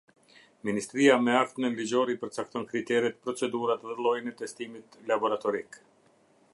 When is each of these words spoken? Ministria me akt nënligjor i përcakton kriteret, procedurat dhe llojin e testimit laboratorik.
Ministria 0.67 1.17
me 1.25 1.35
akt 1.41 1.59
nënligjor 1.65 2.11
i 2.13 2.17
përcakton 2.23 2.65
kriteret, 2.73 3.21
procedurat 3.27 3.87
dhe 3.91 3.99
llojin 4.01 4.33
e 4.33 4.35
testimit 4.45 4.99
laboratorik. 5.13 5.81